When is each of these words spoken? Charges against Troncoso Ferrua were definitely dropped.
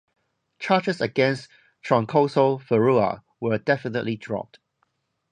Charges 0.57 0.99
against 0.99 1.47
Troncoso 1.83 2.57
Ferrua 2.59 3.21
were 3.39 3.59
definitely 3.59 4.15
dropped. 4.15 4.57